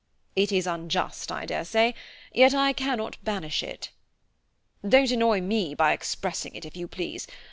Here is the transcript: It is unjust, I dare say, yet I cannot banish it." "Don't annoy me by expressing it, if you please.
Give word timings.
It 0.35 0.51
is 0.51 0.65
unjust, 0.65 1.31
I 1.31 1.45
dare 1.45 1.63
say, 1.63 1.93
yet 2.33 2.55
I 2.55 2.73
cannot 2.73 3.23
banish 3.23 3.61
it." 3.61 3.91
"Don't 4.83 5.11
annoy 5.11 5.41
me 5.41 5.75
by 5.75 5.93
expressing 5.93 6.55
it, 6.55 6.65
if 6.65 6.75
you 6.75 6.87
please. 6.87 7.27